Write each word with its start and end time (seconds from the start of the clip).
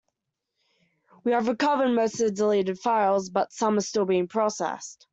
We 1.23 1.33
have 1.33 1.47
recovered 1.47 1.89
most 1.89 2.13
of 2.13 2.29
the 2.29 2.31
deleted 2.31 2.79
files, 2.79 3.29
but 3.29 3.53
some 3.53 3.77
are 3.77 3.81
still 3.81 4.05
being 4.05 4.27
processed. 4.27 5.05